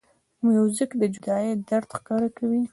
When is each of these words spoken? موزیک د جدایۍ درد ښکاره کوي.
موزیک 0.43 0.91
د 1.01 1.03
جدایۍ 1.13 1.49
درد 1.69 1.89
ښکاره 1.97 2.29
کوي. 2.37 2.61